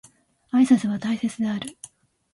[0.49, 1.77] 挨拶は大切である